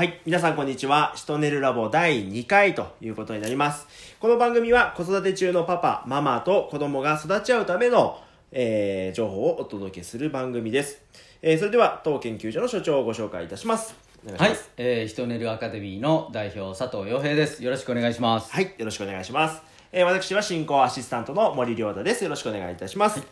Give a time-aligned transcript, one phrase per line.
[0.00, 0.18] はい。
[0.24, 1.12] 皆さんこんにちは。
[1.14, 3.86] シトネルラボ第2回ということになります。
[4.18, 8.18] この番組は子育て中のパパ、ママと子供が育ち合うための、
[8.50, 11.02] えー情報をお届けする番組です。
[11.42, 13.94] えーそれでは当研究所の所長をご紹介いたします。
[14.24, 17.62] いしはいます。、えー、ひとねるアカデミーの代表佐藤洋平です。
[17.62, 18.50] よろしくお願いします。
[18.54, 18.74] はい。
[18.78, 19.60] よろしくお願いします。
[19.92, 22.24] えー私は進行アシスタントの森良太です。
[22.24, 23.22] よろしくお願いいたします。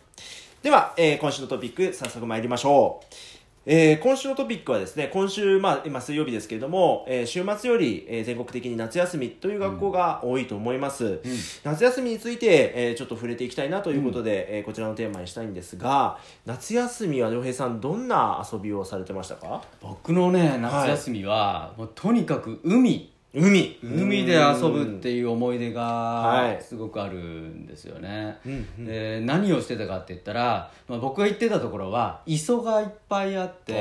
[0.61, 3.38] では、えー今週のトピック、早速参りましょう。
[3.65, 11.19] えー今週のトピックはですね、今週、まあ、今水曜日ですけれども、えー週末より、えー全国的に夏休みという学校が多いと思います。
[11.63, 19.61] 夏休みについて、えーちょっと触れていきたいなということで、えーこちらのテーマにしたいんですが、夏休みは良平さん、どんな遊びをされてましたか？
[19.81, 23.11] 僕のね、夏休みは、もうとにかく海。
[23.33, 23.77] 海。
[23.83, 26.55] 海で遊ぶっていう思い出はい。
[26.55, 33.73] がすごくあるんですよね、うんで何をしてたかって言ったら、まあ、僕が行ってたところは磯がいっぱいあって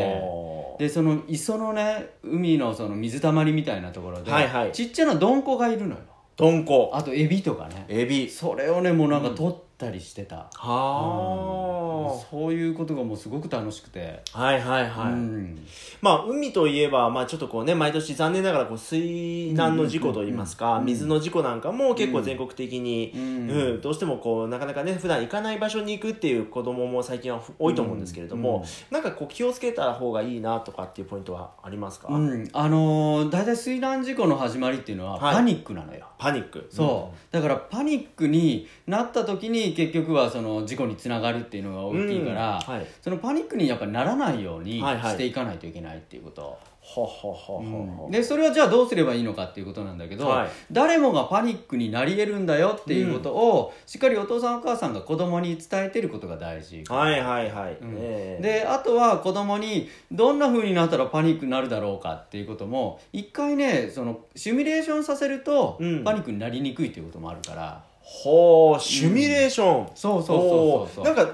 [0.78, 4.72] でその磯のね海のその水たまりみたいなところで、はいはい。
[4.72, 6.00] ちっちゃなどんこがいるのよ。
[6.36, 6.90] どんこ。
[6.92, 7.86] あとエビとかね。
[7.88, 8.28] エビ。
[8.30, 14.42] それをねもうなんか取ったりしてた、はそういうことがもうすごく楽しくて、あ。
[14.42, 15.12] はいはいはい。
[15.12, 15.66] うん。
[16.02, 23.48] まあ、海といえば、まあ、ちょっとこうね、毎年残念ながらこう水難の事故といいますか、水の事故なんかも結構全国的に、ううん。
[23.78, 35.34] んどうしてもこう、なかなかね、普段行かない場所に行くっていう子供も最近は多いと思うんですけれども、なんかこう気をつけた方がいいなとかっていうポイントはありますか、うん、あのー、大体水難事故の始まりっていうのははい。
[35.36, 36.68] パニックなのよ、パニック。
[36.70, 37.32] そう。
[37.32, 42.74] だからパニックになった時に結局はその事故につながるっていうのが大きいから、うん。
[42.74, 42.86] はい。
[43.02, 45.12] そのパニックにやっぱならないようにはいはい。
[45.12, 48.08] していかないといけないっていうこと、ほほほほほ。
[48.10, 50.48] でそれはじゃあどうすればいいのかっていうことなんだけど、はい。
[50.72, 57.76] 誰もがパニックになり得るんだよっていうことを、しっかりお父さんお母さんが子供に伝えてることが大事、はいはいはい。
[57.80, 57.94] うん。
[57.98, 58.42] ええ。
[58.42, 66.04] であとは子供にどんな風になったらパニックになるだろうかっていうことも一回ねそのシミュレーションさせると、うん。
[66.04, 69.88] パニックになりにくいっていうこともあるからほう、シミュレーション。
[69.94, 71.30] そうそうそうそうおーなんか、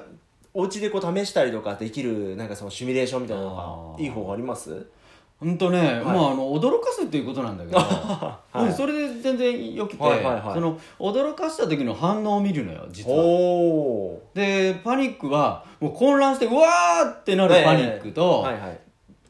[0.52, 4.02] お家でこう試したりとかできる、なんかそのシミュレーションみたいなのあー。
[4.02, 4.86] が、いい方法あります？
[5.40, 8.58] ほんとね、まああの驚かすっていうことなんだけど、 はい。
[8.60, 10.54] うんそれで全然よくて、はいはいはい。
[10.54, 14.18] その驚かした時の反応を見るのよ実は。
[14.34, 18.78] でパニックはもう混乱してうわーってなるパニックと、はいはい。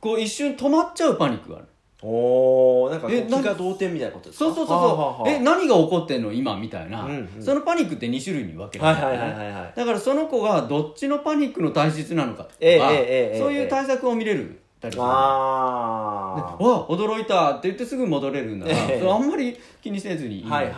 [0.01, 1.67] こう一瞬止まっちゃうパニックがある
[2.07, 4.45] おー、なんか気が動転みたいなことですか？
[4.45, 4.99] そうそうそうそう。
[4.99, 6.33] はあえ何が起こってんの？
[6.33, 7.11] 今みたいな、うん。
[7.37, 9.73] うんそのパニックって2種類に分けらはいれる、はいはいはいはい。
[9.75, 19.09] だからその子がどっちのパニックの体質なのかとか、ええええええそういう対策を見れるたりあでわ驚いたって言ってすぐ戻れるんだから、え。
[19.09, 20.73] あんまり気にせずにいいんだけど、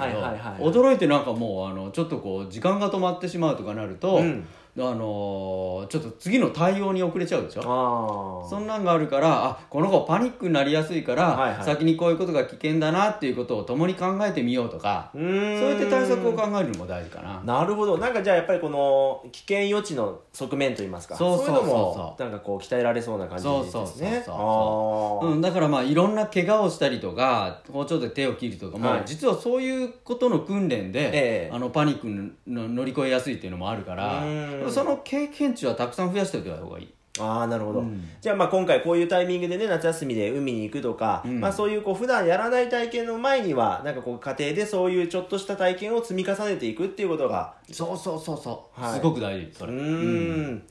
[0.71, 4.47] 驚いてなんかもうあのちょっとこう時間が止まってしまうとかなると、うん。
[4.47, 7.67] あのーちょっと次の対応に遅れちゃうでしー。
[7.67, 8.47] ょ。
[8.49, 17.99] そんなんがあるからあこの子パニックになりやすいから、はいはい先にこういうことが危険だなっていうことを共に考えてみようとかそうやって対策を考えるのも大事かななるほど。
[17.99, 21.17] なんかじゃあやっぱりこの危険予知の側面といいますか。
[21.17, 23.71] そうそうそういのもそうなんかこう鍛えられそうな感じですね。
[23.71, 31.11] そうそうそうそううん、だからまあいろんな怪我をしたりとか包丁で手を切るとかも、はい実はそういうことの訓練で、え
[31.49, 32.07] えあのパニック
[32.51, 34.23] の乗り越えやすいっていうのもあるから
[34.69, 34.75] うん。
[34.75, 36.93] その経験値はたくさん増やしておいた方がいい。
[37.19, 38.07] ああなるほど、うん。
[38.21, 41.41] じゃあまあ今回こういうタイミングでね夏休みで海に行くとか、うん。
[41.41, 48.95] まあそういうこう普段やらない体験の前にはなんかこう家庭でそういうちょっとした体験を積み重ねていくっていうことがそうそうそうそう、はい。
[48.97, 50.63] すごく大事そうれーん。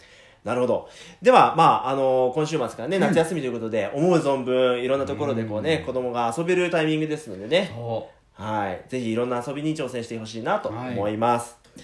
[0.44, 0.88] なるほど。
[1.24, 7.72] ではまああの今週末からね夏休みということで、思う存分いろんなところでこうね、子供が遊べるタイミングですのでね。
[7.74, 8.84] そはい。
[8.88, 11.84] ぜひいろんな遊びに挑戦してほしいなと思います、はい。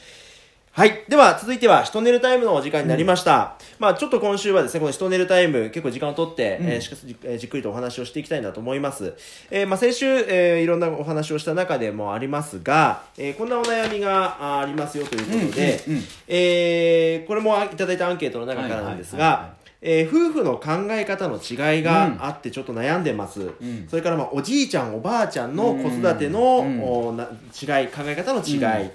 [1.10, 3.56] では、続いては、シトネルタイムのお時間になりました。
[3.78, 9.14] まあ、ちょっと今週はですね、このシトネルタイム、結構時間をとって、えーしかしえーじっくりとお話をしていきたいなと思います。
[9.50, 23.88] えーまあ、先週、えーいろんなお話をした中でもありますが、えーこんなお悩みがあありますよということで、うんうんうんえーこれもいただいたアンケートの中からなんですはいはいはいはが、えー夫婦の考え方の違いがあってちょっと悩んでます、ん。
[23.90, 26.84] それからまあおじいちゃんおばあちゃんの子育ての、うん。
[26.84, 28.92] おな違い考え方の違い、うん。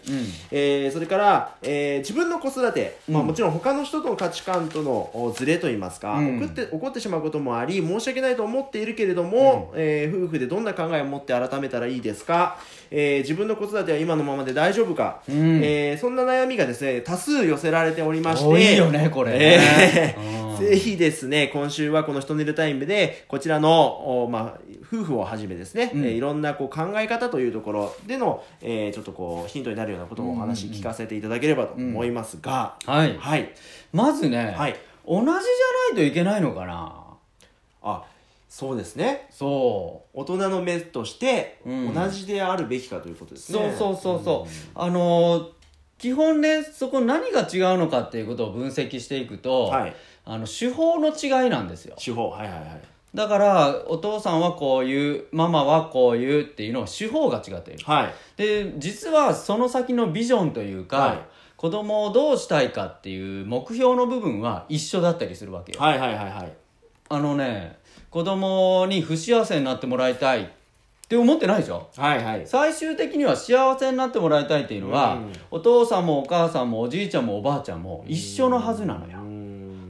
[0.52, 6.40] えーそれから、えー自分の子育て、まあ、うんもちろん他の人との価値観とのおズレといいますか、うん。
[6.40, 12.58] 起こって起こってしまうこともあり申し訳ないと思っているけれども、えー夫婦でどんな考えを持って改めたらいいですか、
[12.92, 15.60] えー自分の子育ては今のままで大丈夫か、うん。
[15.64, 18.46] えーそんな悩みがですね多数寄せられておりまして。
[18.46, 19.38] 多いよねこれね。
[19.40, 26.04] えーうん ぜひですね今週はこの「ひと寝るタイム」でこちらの、おまあ、夫婦をはじめですね、うん。
[26.04, 33.16] えーいろんなこう考え方というところでの、えーちょっとこうヒントになるようなことをお話聞かせていただければと思いますが、はい。
[33.18, 33.52] はい。
[33.92, 34.76] まずね、はい。
[35.06, 35.40] 同じじゃな
[35.92, 37.02] いといけないのかな？
[37.82, 38.04] あ
[38.48, 39.28] そうですね。
[39.30, 40.20] そう。
[40.20, 41.94] 大人の目としてうん。
[41.94, 45.56] 同じであるべきかということですね、そうそうそうそう、あのー
[45.98, 49.96] 基本ねそこ何が違うのかっていうことを分析していくと、はい
[50.26, 51.94] あの手法の違いなんですよ。
[51.96, 52.80] 手法はいはいはい。
[53.14, 57.84] だからお父さんはこういうママはこういうっていうのは手法が違っている。
[57.84, 58.14] はい。
[58.36, 61.18] で実はその先のビジョンというか、はい。
[61.56, 65.80] 子供をどうしたいかっていう目標の部分は一緒だったりするわけよ。
[65.80, 66.52] はいはいはいはい。
[67.08, 67.78] あのね
[68.10, 70.46] 子供に不幸せになってもらいたいっ
[71.08, 72.42] て思ってないでしょはいはい。
[72.46, 75.32] 最終的には幸せになってもらいたいっていうのは、うん。
[75.52, 79.25] お父さんもお母さんもおじいちゃんもおばあちゃんも一緒のはずなのよ、うん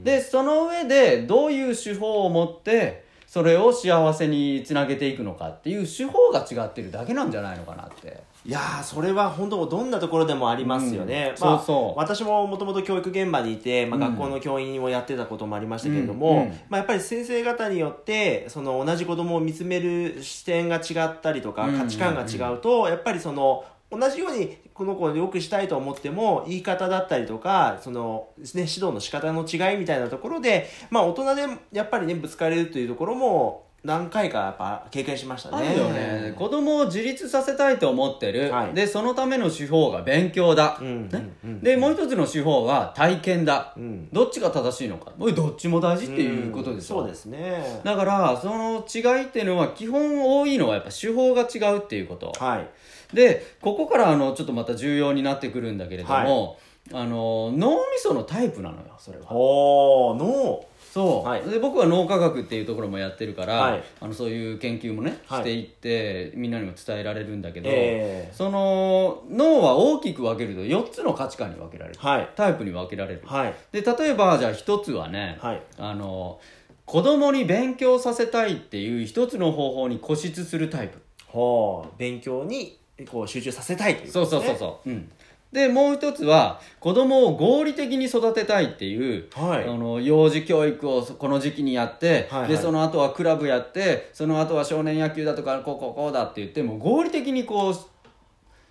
[0.06, 8.25] でその上でどういう手法を持ってそれを幸せにつなげていくのかっていう手法が違ってるだけなんじゃないのかなって。
[8.47, 11.44] いやーそれは本当どんなところでもありますよね、うん。
[11.44, 11.99] まあ、そうそう。
[11.99, 14.14] 私ももともと教育現場にいて、まあ、うん。
[14.14, 16.49] 学校の教員をやってたこともありましたけれども、うんうん。
[16.69, 31.42] まあ、やっぱり先生方によってその同じ子供を見つめる視点が違ったりとかうん価値観が違うと、やっぱりその同じようにこの子を良くしたいと思っても言い方だったりとかその、ね、指導の仕方の違いみたいなところで、まあ、大人で
[31.72, 35.68] やっぱりねぶつかれるというところも何回かやっぱ経験しましたね。
[35.76, 36.34] ね。
[36.36, 38.74] 子供を自立させたいと思ってる、はい。
[38.74, 41.34] でそのための手法が勉強だ、うんね。
[41.44, 41.60] うんうん。
[41.60, 44.08] でもう一つの手法は体験だ、うん。
[44.12, 45.12] どっちが正しいのか。
[45.16, 47.80] もうどっちも大事っていうことでしょ、そうですね。
[47.84, 52.32] だからその違いっていうのは基本多いのはやっぱ手法が違うっていうこと。
[52.44, 52.68] はい
[53.12, 56.58] でここからあのちょっとまた重要になってくるんだけれども、
[56.93, 59.26] あの脳みそのタイプなのよそれは。
[59.26, 60.64] ほーの
[60.97, 61.43] そう、はい。
[61.43, 63.82] で僕は脳科学っていうところもやってるから、はい。
[64.00, 65.41] あのそういう研究もねはい。
[65.41, 72.29] していって、みんなにも伝えられるんだけど、えその脳は大きく分けると4つの価値観に分けられる、はい。
[72.35, 73.23] タイプに分けられる。
[73.26, 73.55] はい。
[73.73, 75.62] で例えばじゃあ1つはね、はい。
[75.76, 76.41] あの
[76.87, 81.03] 子供に勉強させたいっていう一つの方法に固執するタイプ。
[81.26, 85.10] ほう勉強にこう集中させたいというそうそうそうそう、うん、
[85.52, 89.64] でもう一つは子供を合理的に育てたいっていう、はい。
[89.64, 92.50] あの幼児教育をこの時期にやって、はいはい。
[92.50, 97.75] でその後はクラブやってその後は少年野球だとかこうこうこうだって言ってもう合理的にこう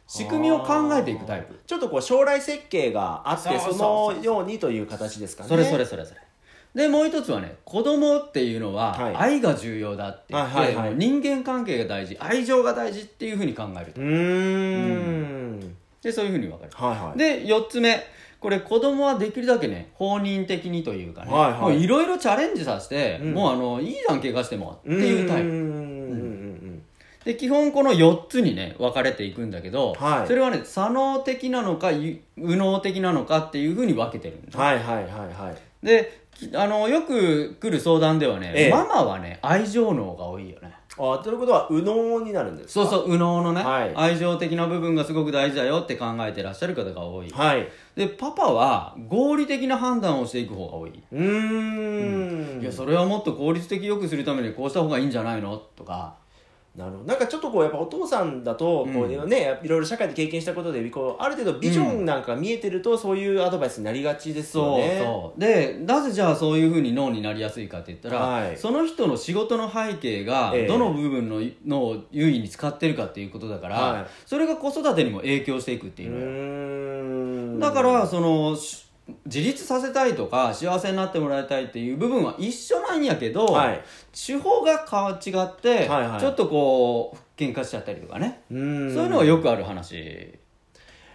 [0.08, 1.60] 仕組みを考えていくタイプ。
[1.66, 5.50] ちょっとこう将来設計があってそのようにという形ですかね。
[5.50, 6.22] それそれそれそれ
[6.76, 9.16] でもう一つはね子供っていうのははい。
[9.16, 10.96] 愛が重要だって言って、はいはいはい。
[10.96, 14.02] 人間関係が大事愛情が大事っていうふうに考えると。
[14.02, 15.76] うーん。
[16.02, 16.72] でそういうふうに分かる。
[16.76, 17.18] はいはい。
[17.18, 18.04] で4つ目。
[18.42, 21.62] これ子供はできるだけね放任的にというかね、はいはい。
[21.62, 23.34] もういろいろチャレンジさせて、うん。
[23.34, 25.48] もうあのいいじゃん怪我してもっていうタイプ。
[25.48, 25.60] うんうん。
[25.60, 26.75] うん
[27.26, 30.28] で基本この4つにね分かれていくんだけど、はい。
[30.28, 35.86] それはね左脳的なのかゆ右脳的なのかっていうふうに分けてるんだ、はいはいはいはい。
[35.86, 38.70] できあのよく来る相談ではね、ええ。
[38.70, 40.74] ママはね愛情脳が多いよね。
[40.98, 42.86] あということは右脳になるんですか？
[42.86, 43.94] そうそう右脳のね、はい。
[43.96, 47.30] 愛情的な部分がすごく大事だよって考えてらっしゃる方が多い。
[47.32, 47.68] はい。
[47.96, 52.62] でパパは合理的な判断をしていく方が多い、うーん。
[52.62, 55.58] いやそれはもっと効率的よくするためにこうした方がいいんじゃないの？
[55.58, 56.16] とか
[56.78, 57.04] なるほど。
[57.06, 65.02] なんかちょっとこうやっぱお父さんだとこう、うねいろいろ社会で経験したことでこうある程度ビジョンなんかが見えてると、そういうアドバイスになりがちですよね。
[65.02, 68.58] そうでなぜじゃあそういうふうに脳になりやすいかって言ったら、はい。
[68.58, 70.68] その人の仕事の背景がええ。
[70.68, 74.06] どの部分の脳を優位に使ってるかっていうことだから、はい。
[74.26, 78.85] それが子育てにも影響していくってういうのよ、だからそのし
[79.26, 83.82] 自立させたいとか幸せになってもらいたいっていう部分は一緒なんやけど、はい。
[84.14, 86.20] 手法がか違って、はいはい。
[86.20, 90.40] ちょっとこう喧嘩しちゃったりとかね、そういうのはよくある話。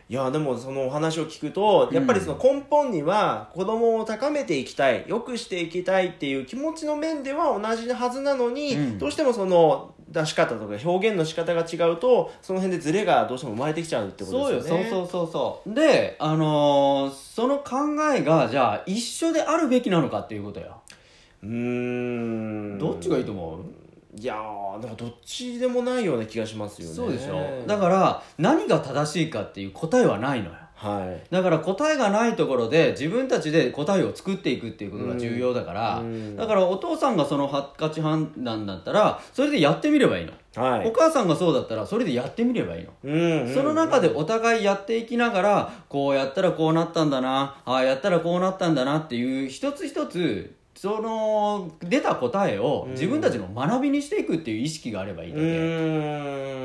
[0.08, 8.98] いやでもそのお話を聞くとやっぱりその根本には子供を高めていきたい良くしていきたいっていう気持ちの面では同じはずなのに、うん。
[8.98, 14.88] どうしてもその出し方とか表現の仕方が違うとその辺でズレがどうしても生まれてきちゃうってことですよね。
[14.90, 17.76] そうそうそうそうであのーその考
[18.12, 20.80] えがじゃあ一緒であるべきなのかっていうことよ。
[21.42, 22.78] うーん。
[22.78, 23.60] どっちがいいと思う？
[24.18, 26.94] いやーなんかどっちでもないような気がしますよね。
[26.94, 27.64] そうでしょ。
[27.66, 31.26] だから何が正しいかっていう答えはないのよはい。
[31.30, 36.36] だから答えがないところで自分たちで答えを作っていくっていうことが重要だから、うん。
[36.36, 40.88] だからお父さんがその価値判断だったらそれでやってみればいいの、はい。
[40.88, 43.54] お母さんがそうだったらそれでやってみればいいの、うんうん。
[43.54, 55.46] その中でお互いやっていきながらこうやったらこうなったんだなああやったらこうなったんだなっていう一つ一つその出た答えを自分たちの学びにしていくっていう意識があればいいだけ、う。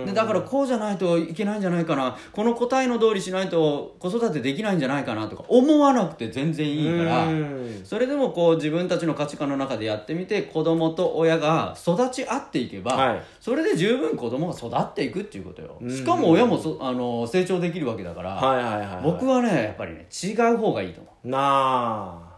[0.04, 0.06] ん。
[0.06, 2.16] でだからこうじゃないといけないんじゃないかな。
[2.32, 7.82] この答えの通りしないと子育てできないんじゃないかなとか思わなくて全然いいからうん。
[7.84, 13.24] それでもこう自分たちの価値観の中でやってみて子供と親が育ち合っていけば、はい。
[13.42, 15.76] それで十分子供が育っていくっていうことよ。
[15.82, 15.92] うん。
[15.92, 21.28] しかも親もそあの成長できるわけだから、僕はねやっぱりね違う方がいいと思う。
[21.28, 21.38] な
[22.32, 22.35] あ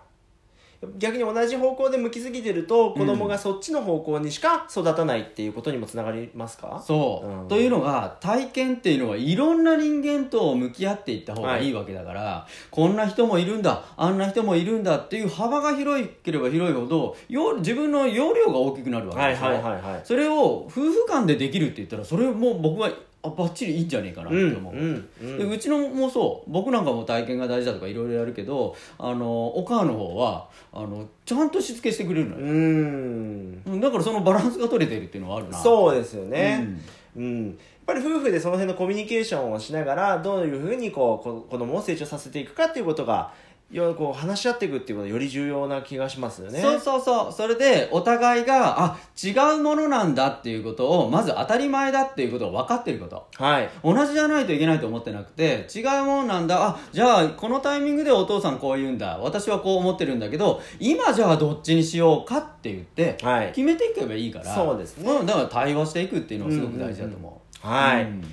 [0.98, 6.84] 逆に同じ方向で向きすぎてると子供がそっちの方向にしか育たないっていうことにもつながりますか？
[6.86, 7.48] そう、うん。
[7.48, 20.02] というのが体験っていうのはいろんな人間と向き合っていった方がいいわけだから、こんな人もいるんだあんな人もいるんだっていう幅が広ければ広いほどよ自分の容量が大きくなるわけですよ、はいはいはいはい。
[20.04, 22.92] それを夫婦間でできるって言ったらそれもう僕は
[23.28, 33.64] あバッチリいいんじゃねえかなって思う、うんうんでうちのもそう僕なんかも体験が大事だとかいろいろやるけどあのお母の方はあのちゃんとしつけしてくれるのよ、うん。
[33.66, 35.58] うんだからそのバランスが取れてるっていうのはあるな。
[35.58, 36.80] そうですよね、
[37.16, 37.46] うん。
[37.48, 37.56] やっ
[37.86, 43.32] ぱり夫婦でその辺のコミュニケーションをしながらどういうふうにこうこ子供を成長させていくかっていうことが
[43.70, 46.62] よこう話し合っていくっていうことがより重要な気がしますよね。
[46.62, 47.34] そうそうそう。
[47.34, 53.28] それでお互いがあ違うものなんだっていうことをまず当たり前だっていうことを分かってること。
[53.36, 53.70] はい。
[53.84, 56.66] 同じじゃないといけないと思ってなくて違うものなんだ。
[56.66, 59.18] あじゃあこのタイミングでお父さんこう言うんだ。
[59.18, 63.48] 私はこう思ってるんだけど今じゃあどっちにしようかって言ってはい。
[63.48, 65.20] 決めていけばいいから、そうですね。
[65.22, 68.24] んだから対話していくっていうのがすごく大事だと思う,、はい、うん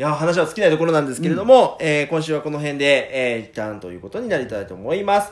[0.00, 5.30] いや、話は尽きないところなんですけれども、えー今週はこの辺で、えー一旦ということになりたいと思います。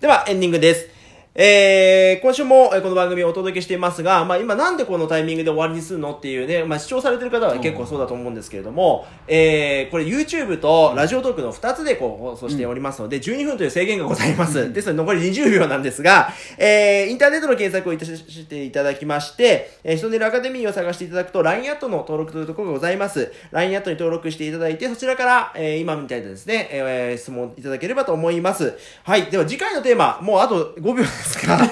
[0.00, 0.97] では、エンディングです。
[1.34, 14.72] えー今週もえーこの番組をお届けしていますが、まあ今なんでこのタイミングで終わりにするのっていうね、まあ視聴されてる方は結構そうだと思うんですけれども、えーこれ YouTube とラジオトークの2つでこう放送しておりますので、12分という制限がございます。
[14.72, 23.32] ですので残り20秒なんですが、えーインターネットの検索をいたししていただきまして、えー、ヒトネルアカデミーを探していただくと LINE アットの登録というところがございます。
[23.52, 28.76] LINE アットに登録していただいて、そちらから、えー今みたいなですね、えー質問いただければと思います。
[29.04, 29.26] はい。
[29.26, 31.58] では次回のテーマ、もうあと5秒ですが、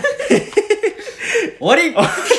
[1.59, 1.95] 終わり